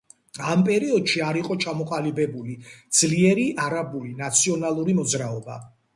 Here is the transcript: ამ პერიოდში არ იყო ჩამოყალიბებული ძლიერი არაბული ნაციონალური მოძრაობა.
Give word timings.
ამ 0.51 0.61
პერიოდში 0.69 1.21
არ 1.25 1.37
იყო 1.41 1.57
ჩამოყალიბებული 1.65 2.57
ძლიერი 3.01 3.45
არაბული 3.67 4.19
ნაციონალური 4.23 4.97
მოძრაობა. 5.03 5.61